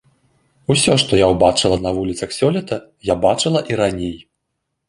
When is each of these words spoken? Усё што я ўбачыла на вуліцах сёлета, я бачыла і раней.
Усё 0.73 0.95
што 1.03 1.19
я 1.19 1.27
ўбачыла 1.33 1.77
на 1.85 1.91
вуліцах 1.97 2.33
сёлета, 2.39 2.75
я 3.13 3.19
бачыла 3.27 3.59
і 3.75 3.81
раней. 3.83 4.17